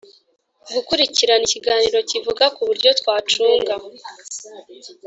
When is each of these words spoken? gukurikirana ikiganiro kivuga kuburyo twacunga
gukurikirana 0.73 1.43
ikiganiro 1.47 1.99
kivuga 2.09 2.43
kuburyo 2.55 2.89
twacunga 2.99 3.73